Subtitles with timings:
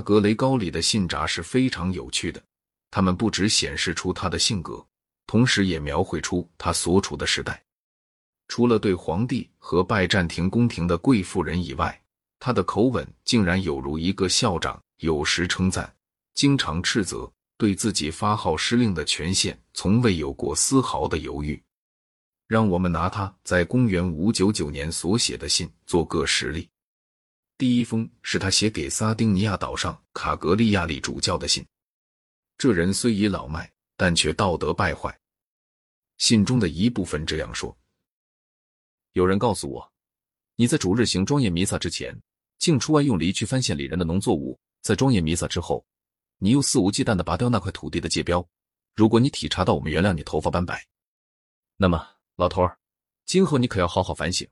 [0.00, 2.42] 格雷高里的信札是非常有趣的，
[2.90, 4.84] 他们不只显示出他的性格，
[5.26, 7.62] 同时也描绘出他所处的时代。
[8.48, 12.00] 除了对皇帝和拜占庭宫廷的贵妇人以外，
[12.38, 15.94] 他的口吻竟然有如一个校长，有时称赞，
[16.34, 21.62] 经常斥责，对自己发号施令的权限从未有过丝毫的犹豫。
[22.46, 26.66] 让我们拿他在公元五九九年所写的信做个实例。
[27.58, 31.66] 第一封是他写给撒丁尼亚岛上卡格利亚里主教的信。
[32.56, 35.18] 这人虽已老迈，但却道德败坏。
[36.18, 37.76] 信中的一部分这样说
[39.12, 39.92] ：“有人告诉我，
[40.54, 42.16] 你在主日行庄严弥撒之前，
[42.58, 45.84] 竟出外用犁去翻县里人的农作物；在庄严弥撒之后，
[46.36, 48.48] 你又肆无忌惮的拔掉那块土地的界标。
[48.94, 50.86] 如果你体察到我们原谅你头发斑白，
[51.76, 52.78] 那么，老头儿，
[53.26, 54.48] 今后你可要好好反省，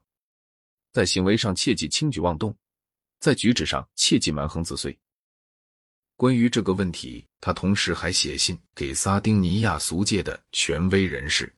[0.91, 2.53] 在行为上切忌轻举妄动。”
[3.19, 4.99] 在举止上切忌蛮横自遂。
[6.17, 11.55] 关于这个问题，他同时还写信给撒丁尼亚俗界的权威人士。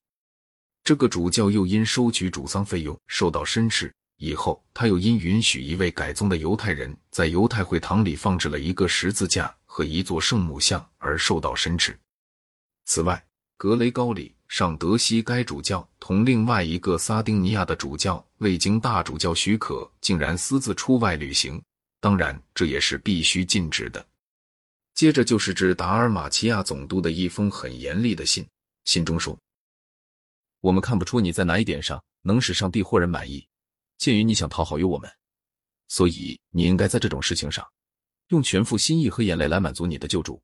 [0.83, 11.97] 这个主教又因收取主丧费用受到申斥，以后他又因允许一位改宗的犹太人在犹太会堂里放置了一个十字架和一座圣母像而受到申斥。
[12.85, 13.25] 此外，
[13.57, 21.63] 格雷高里上德西该主教同另外一个撒丁尼亚的主教未经大主教许可，竟然私自出外旅行。
[22.01, 24.05] 当然，这也是必须禁止的。
[24.95, 28.45] 接着就是致达尔马齐亚总督的一封很严厉的信，
[28.85, 29.39] 信中说
[30.61, 33.47] ：“我们看不出你在哪一点上能使上帝或人满意。
[33.99, 35.11] 鉴于你想讨好于我们，
[35.89, 37.67] 所以你应该在这种事情上
[38.29, 40.41] 用全副心意和眼泪来满足你的救主。”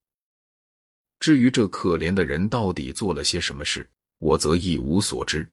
[1.20, 3.88] 至于这可怜的人到底做了些什么事，
[4.24, 5.46] 我则一无所知。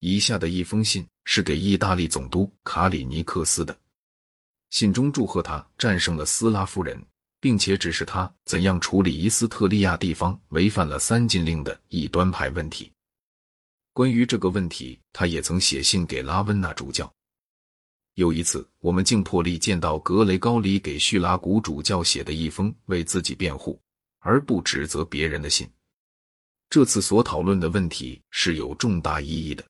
[0.00, 3.78] 以下的一封信是给意大利总督卡里尼克斯的，
[4.70, 6.98] 信中祝贺他战胜了斯拉夫人，
[7.40, 12.90] 并且指示他怎样处理伊斯特利亚地方违反了三禁令的异端派问题。
[13.92, 17.12] 关于这个问题，他也曾写信给拉温纳主教。
[18.14, 23.78] 有一次，我们竟破例见到格雷高里给叙拉古主教写的一封为自己辩护。
[24.20, 25.68] 而不指责别人的信。
[26.70, 29.64] 这次所讨论的问题是有重大意义的。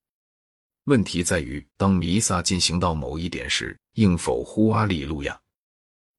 [0.85, 5.39] 问题在于，当弥撒进行到某一点时，应否呼阿利路亚？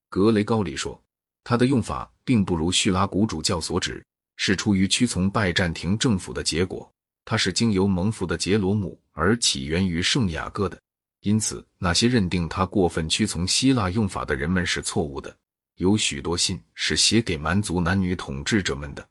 [0.10, 1.00] 格雷高里说，
[1.44, 4.04] 他的用法并不如叙拉古主教所指，
[4.38, 6.92] 是出于屈从拜占庭政府的结果。
[7.26, 10.80] 他是经由蒙福的杰罗姆而起源于圣雅各的，
[11.22, 15.36] 因此那些认定他过分屈从希腊用法的人们是错误的。
[15.78, 19.08] 有许多信是写给蛮族男女统治者们的。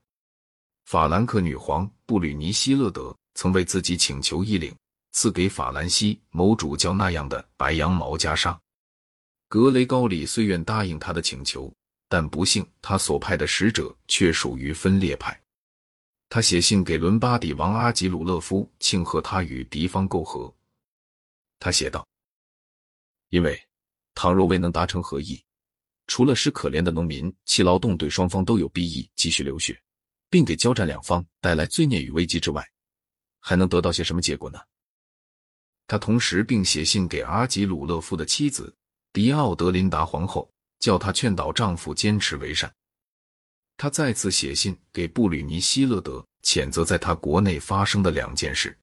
[0.84, 4.75] 法兰克女皇布吕尼希勒德曾为自己请求一领
[5.12, 8.56] 赐给法兰西某主教那样的白羊毛袈裟。
[9.49, 11.73] 格雷高里虽愿答应他的请求，
[12.09, 15.39] 但不幸他所派的使者却属于分裂派。
[16.28, 20.53] 他写信给伦巴底王阿吉鲁勒夫，庆贺他与敌方媾和。
[21.61, 22.06] 他写道
[23.31, 23.59] ：“因为
[24.15, 25.41] 倘若未能达成和议。”
[26.09, 29.81] 除了使可怜的农民弃劳动对双方都有裨益，继续流血，
[30.34, 32.69] 并给交战两方带来罪孽与危机之外，
[33.39, 34.59] 还能得到些什么结果呢？
[35.87, 38.75] 他同时并写信给阿吉鲁勒夫的妻子
[39.12, 42.75] 迪奥德琳达皇后，叫她劝导丈夫坚持为善。
[43.77, 48.77] 他再次写信给布吕尼希勒德，谴责在他国内发生的两件事：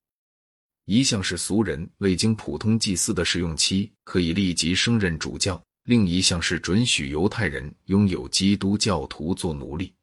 [0.85, 5.61] 一项是俗人未经普通祭祀的试用期可以立即升任主教。
[5.83, 9.93] 另一项是准许犹太人拥有基督教徒做奴隶。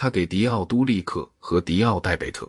[0.00, 2.48] 他给迪奥都利克和迪奥戴贝特，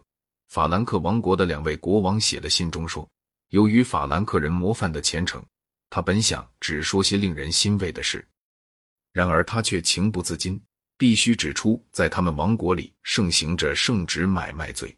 [0.50, 3.10] 法兰克王国的两位国王写的信中说，
[3.50, 5.44] 由于法兰克人模范的虔诚，
[5.90, 8.24] 他本想只说些令人欣慰的事，
[9.14, 10.62] 然而他却情不自禁，
[10.96, 14.96] 必须指出在他们王国里盛行着圣旨买卖罪。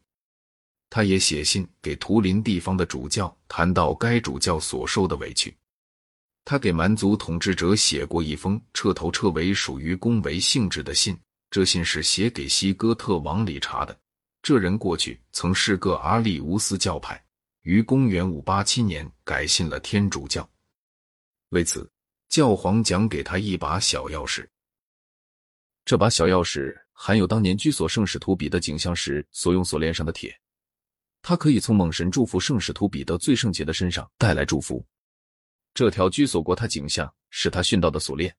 [0.89, 5.55] 他也写信给图林地方的主教，谈到该主教所受的委屈。
[6.43, 11.17] 他给蛮族统治者写过一封彻头彻尾属于恭维性质的信，
[11.51, 13.95] 这信是写给西哥特王理查的。
[14.41, 17.23] 这人过去曾是个阿里乌斯教派，
[17.61, 20.49] 于公元五八七年改信了天主教。
[21.49, 21.87] 为此，
[22.29, 24.47] 教皇奖给他一把小钥匙。
[25.83, 30.33] 这把小钥匙含有当年居所圣使徒彼得景象时所用锁链上的铁，
[31.21, 34.83] 它可以从猛神祝福圣使徒彼得最圣洁的身上带来祝福。
[35.73, 38.33] 这条居所国他景象是他殉道的锁链，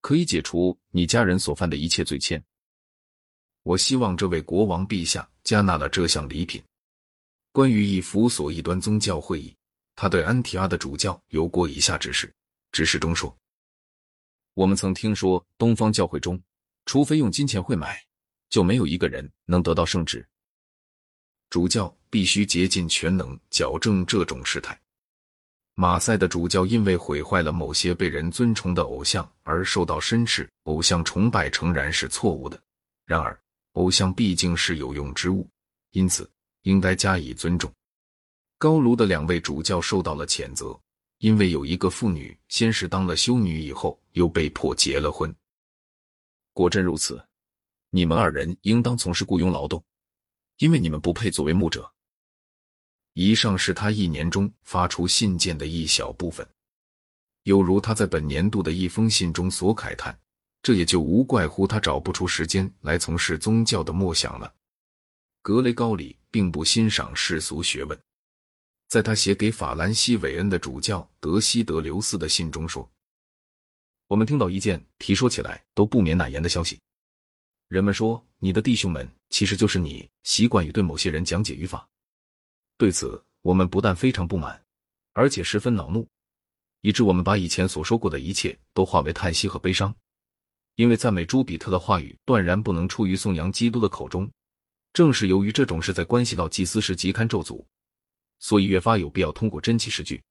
[0.00, 2.42] 可以解除你家人所犯的一切罪愆。
[3.62, 6.62] 我希望这位国王陛下加纳了这项礼品。
[7.52, 9.54] 关于以弗所异端宗教会议，
[9.94, 12.32] 他对安提阿的主教有过以下指示。
[12.72, 13.36] 指示中说：
[14.54, 16.40] 我们曾听说东方教会中，
[16.86, 18.00] 除非用金钱会买，
[18.48, 20.26] 就没有一个人能得到圣旨。
[21.50, 24.79] 主教必须竭尽全能矫正这种事态。
[25.80, 32.62] 马赛的主教因为毁坏了某些被人尊崇的偶像而受到申斥，偶像崇拜诚然是错误的。
[33.06, 33.40] 然而，
[33.72, 35.48] 偶像毕竟是有用之物，
[35.92, 36.30] 因此
[36.64, 37.72] 应该加以尊重。
[38.58, 40.78] 高卢的两位主教受到了谴责，
[41.16, 45.34] 因为有一个妇女先是当了修女，以后又被迫结了婚。
[46.52, 47.24] 果真如此，
[47.88, 49.82] 你们二人应当从事雇佣劳动，
[50.58, 51.90] 因为你们不配作为牧者。
[53.14, 56.46] 以上是他一年中发出信件的一小部分，
[57.42, 60.18] 有如他在本年度的一封信中所慨叹。
[60.62, 64.52] 这也就无怪乎他找不出时间来从事宗教的默想了。
[65.40, 67.98] 格雷高里并不欣赏世俗学问，
[68.86, 72.86] 在他写给法兰西韦恩的主教德西德留斯的信中说
[74.06, 76.78] ：“我们听到一件提说起来都不免难言的消息，
[77.68, 81.88] 人们说你的弟兄们其实就是你，习惯于对某些人讲解语法。
[82.80, 84.58] 对此，我们不但非常不满，
[85.12, 86.08] 而且十分恼怒，
[86.80, 89.94] 以致我们把以前所说过的一切都化为叹息和悲伤。”
[90.76, 94.26] 因为赞美朱比特的话语断然不能出于颂扬基督的口中，
[94.94, 97.62] 正是由于这种事在关系到祭司时极堪咒诅，
[98.38, 100.22] 所以越发有必要通过真奇实据，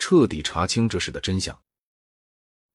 [0.00, 1.56] 彻底查清这事的真相。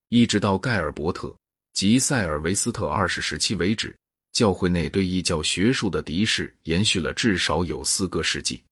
[0.07, 1.36] 一直到盖尔伯特
[1.74, 3.94] 及塞尔维斯特二世时期为止，
[4.31, 8.63] 教会内对异教学术的敌视延续了至少有四个世纪。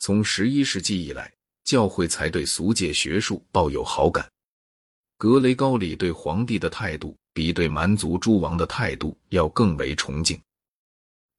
[0.00, 1.32] 从十一世纪以来，
[1.62, 4.28] 教会才对俗界学术抱有好感。
[5.16, 7.16] 格雷高里对皇帝的态度。
[7.32, 10.38] 比对蛮族诸王的态度要更为崇敬。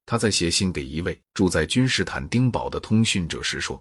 [0.06, 3.80] 他在写信给一位住在君士坦丁堡的通讯者时说：“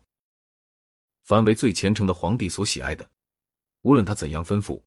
[1.24, 3.10] 凡为最虔诚的皇帝所喜爱的，
[3.84, 4.82] 无论他怎样吩咐，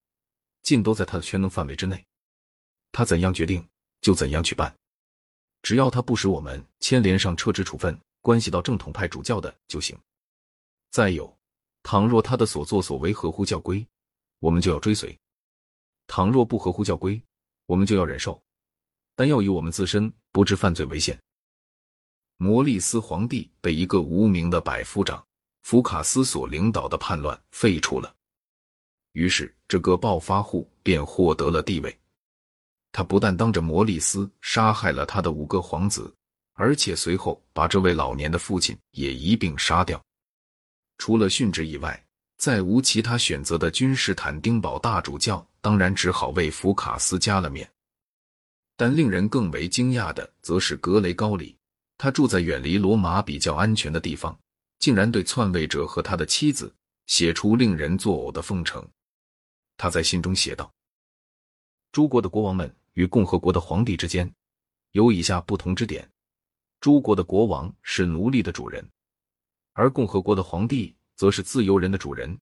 [0.63, 2.05] 尽都在他的全能范围之内。
[2.93, 3.67] 他怎样决定，
[4.03, 4.77] 就怎样去办。
[5.63, 9.95] 只要他不使我们牵连上撤职处分关系到正统派主教的就行。
[10.91, 11.37] 再有，
[11.83, 13.87] 倘若他的所作所为合乎教规，
[14.39, 15.15] 我们就要追随。”
[16.09, 17.23] 倘若不合乎教规，
[17.67, 18.43] 我们就要忍受，
[19.15, 21.21] 但要以我们自身不致犯罪为限。
[22.39, 25.23] 摩利斯皇帝被一个无名的百夫长
[25.61, 28.15] 福卡斯所领导的叛乱废除了，
[29.13, 31.95] 于是这个暴发户便获得了地位。
[32.91, 36.15] 他不但当着摩利斯杀害了他的五个皇子，
[36.55, 40.03] 而且随后把这位老年的父亲也一并杀掉。
[40.99, 42.05] 除了殉职以外，
[42.37, 47.69] 再无其他选择的君士坦丁堡大主教，当然只好为福卡斯加了冕。
[48.77, 51.57] 但令人更为惊讶的，则是格雷高里，
[51.97, 54.37] 他住在远离罗马比较安全的地方，
[54.79, 56.75] 竟然对篡位者和他的妻子
[57.07, 58.87] 写出令人作呕的奉承。
[59.77, 60.73] 他在信中写道
[61.93, 64.33] ：“诸国的国王们与共和国的皇帝之间
[64.91, 66.09] 有以下不同之点：
[66.85, 68.87] 诸国的国王是奴隶的主人，
[69.73, 72.39] 而共和国的皇帝。”则是自由人的主人。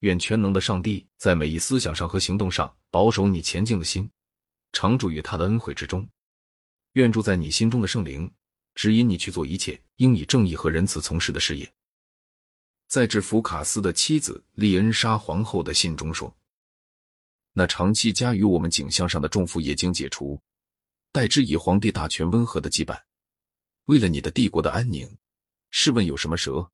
[0.00, 4.08] 愿全能的上帝在每一思想上和行动上保守你前进的心，
[4.70, 6.08] 常住于他的恩惠之中。
[6.92, 8.32] 愿住在你心中的圣灵
[8.76, 11.68] 指引你去做一切应以正义和仁慈从事的事业。
[12.86, 16.32] 在致福卡斯的妻子利恩莎皇后的信中说
[17.54, 20.40] ：“那长期加于我们景象上的重负也经解除，
[21.10, 22.96] 代之以皇帝大权温和的羁绊。
[23.90, 25.10] 为了你的帝国的安宁，
[25.72, 26.70] 试问有什么蛇？”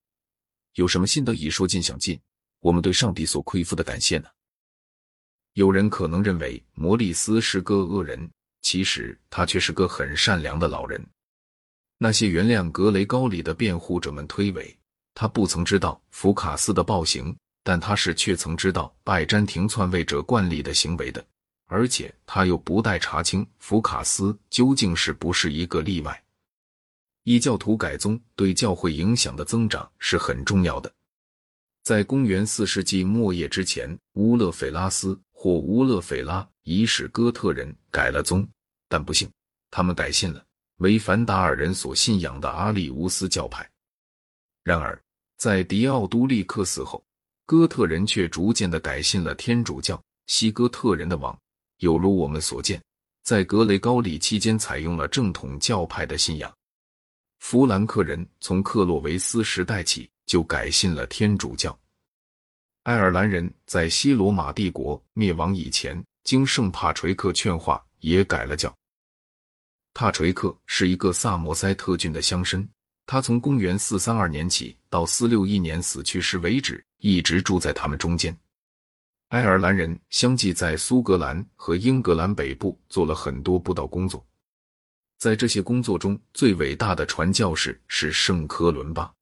[0.76, 2.20] 有什么心得已说尽想尽，
[2.60, 4.28] 我们对上帝所亏负的感谢呢？
[5.54, 8.30] 有人可能认为摩利斯是个恶人，
[8.60, 11.02] 其实他却是个很善良的老人。
[11.96, 14.76] 那些原谅格雷高里的辩护者们推诿，
[15.14, 21.26] 他不曾知道福卡斯的暴行，但他是却曾知道拜占庭篡位者惯例的行为的，
[21.64, 26.22] 而且他又不待查清福卡斯究竟是不是一个例外。
[27.28, 30.92] 异教徒改宗对教会影响的增长是很重要的。
[31.82, 38.46] 在公元四世纪末叶之前，乌勒斐拉斯或乌勒斐拉已使哥特人改了宗，
[38.88, 39.28] 但不幸，
[39.72, 40.40] 他们改信了
[40.76, 43.68] 为凡达尔人所信仰的阿里乌斯教派。
[44.62, 44.96] 然而，
[45.36, 47.04] 在迪奥都利克死后，
[47.44, 50.00] 哥特人却逐渐的改信了天主教。
[50.28, 51.36] 西哥特人的王，
[51.78, 52.80] 有如我们所见，
[53.24, 56.55] 在格雷高里期间采用了正统教派的信仰。
[57.38, 61.76] 弗兰克人从克洛维斯时代起就改信了天主教。
[62.82, 68.74] 爱尔兰人在西罗马帝国灭亡以前，经圣帕垂克劝化，也改了教。
[69.94, 72.66] 帕垂克是一个萨摩塞特郡的乡绅，
[73.06, 78.36] 他从公元四三二年起到四六一年死去时为止，一直住在他们中间。
[79.28, 84.24] 爱尔兰人相继在苏格兰和英格兰北部做了很多布道工作，
[85.18, 89.12] 在这些工作中，最伟大的传教士是圣科伦巴。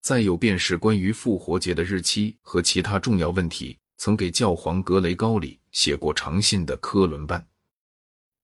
[0.00, 7.46] 再有便是关于复活节的日期和其他重要问题，曾给教皇格雷高里写过长信的科伦班。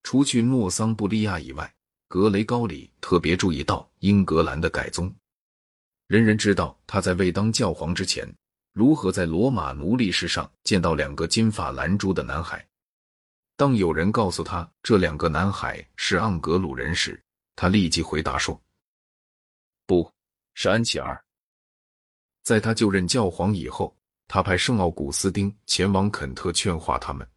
[0.02, 1.70] 除去诺桑布利亚以外，
[2.09, 5.14] 格雷高里特别注意到英格兰的改宗。
[6.06, 8.26] 人人知道他在未当教皇之前。
[8.73, 12.64] 如何在罗马奴隶市上见到两个金发蓝珠的男孩？
[13.61, 17.23] 当有人告诉他这两个男孩是盎格鲁人时，
[17.55, 18.59] 他立即回答说
[19.85, 20.11] ：“不
[20.55, 21.23] 是安琪儿。”
[22.43, 23.95] 在他就任教皇以后，
[24.26, 27.29] 他派圣奥古斯丁前往肯特劝化他们。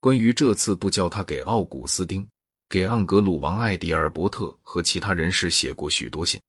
[0.00, 2.26] 关于这次不叫他给奥古斯丁，
[2.66, 6.40] 给盎格鲁王艾迪尔伯特和其他人士写过许多信。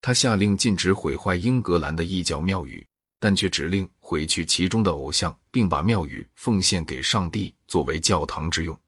[0.00, 2.86] 他下令禁止毁坏英格兰的异教庙宇。
[3.18, 8.78] 但却指令毁去其中的偶像，并把庙宇奉献给上帝作为教堂之用。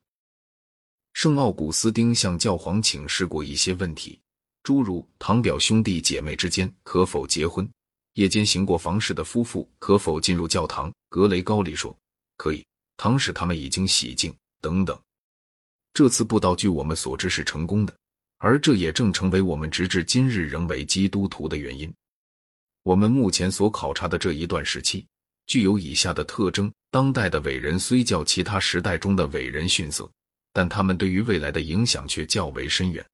[1.12, 4.20] 圣奥古斯丁向教皇请示过一些问题，
[4.62, 7.68] 诸如堂表兄弟姐妹之间可否结婚，
[8.14, 10.92] 夜间行过房事的夫妇可否进入教堂。
[11.08, 11.94] 格雷高利说
[12.36, 12.64] 可以，
[12.96, 14.96] 倘使他们已经洗净等等。
[15.92, 17.92] 这次布道据我们所知是成功的，
[18.38, 21.92] 而这也正成为我们直至今日仍为基督徒的原因。
[22.90, 25.06] 我们目前所考察的这一段时期
[25.46, 30.10] 具有以下的特征：当代的伟人虽较其他时代中的伟人逊色，
[30.52, 33.06] 但他们对于未来的影响却较为深远。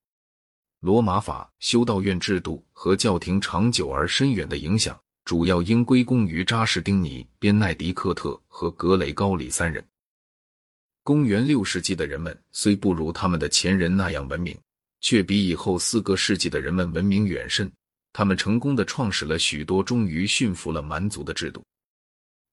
[0.81, 9.87] 罗马法修道院制度和教廷长久而深远的影响，主要应归功于扎什丁尼、边奈迪克特和格雷高里三人。
[11.03, 14.59] 公元六世纪的人们虽不如他们的前人那样文明，
[15.03, 17.71] 却比以后四个世纪的人们文明远甚。
[18.19, 21.63] 他们成功的创始了许多终于驯服了蛮族的制度。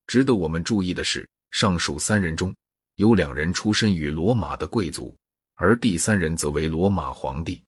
[0.07, 2.53] 值得我们注意的是，上述三人中
[2.95, 5.15] 有两人出身于罗马的贵族，
[5.53, 7.63] 而第三人则为罗马皇帝。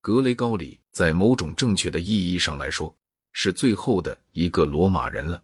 [0.00, 2.92] 格雷高里在某种正确的意义上来说，
[3.32, 5.40] 是最后的一个罗马人了。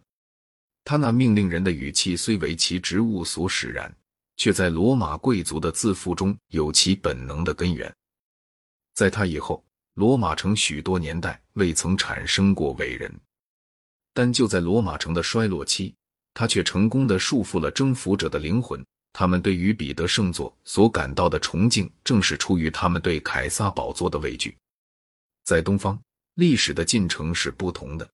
[0.83, 3.95] 他那命令人的语气虽为其职务所使然，
[4.35, 7.89] 却在罗马贵族的自负中有其本能的根源。
[8.93, 9.63] 在他以后。
[10.01, 13.13] 罗马城许多年代未曾产生过伟人，
[14.15, 15.93] 但就在罗马城的衰落期，
[16.33, 18.83] 他却成功的束缚了征服者的灵魂。
[19.13, 24.57] 他们对于彼得圣座所感到的崇敬，正是出于他们对凯撒宝座的畏惧。
[25.43, 26.01] 在东方，
[26.33, 28.09] 历史的进程是不同的。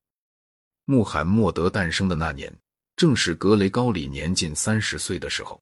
[0.84, 2.54] 穆罕默德诞生的那年，
[2.98, 5.62] 正是格雷高里年近三十岁的时候。